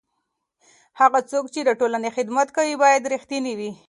هغه 0.99 1.19
څوک 1.31 1.45
چې 1.53 1.61
د 1.63 1.69
ټولنې 1.79 2.09
خدمت 2.17 2.47
کوي 2.57 2.73
باید 2.83 3.09
رښتینی 3.13 3.53
وي. 3.59 3.71